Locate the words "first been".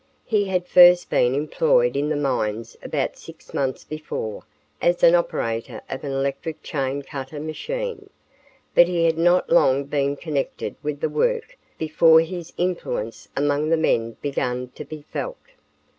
0.65-1.35